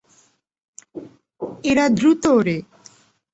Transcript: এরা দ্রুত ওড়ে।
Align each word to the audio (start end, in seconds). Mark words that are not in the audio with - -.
এরা 1.63 1.85
দ্রুত 1.97 2.23
ওড়ে। 2.37 2.57